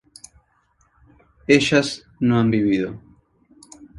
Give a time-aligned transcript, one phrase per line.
[1.47, 2.99] ellas no han vivido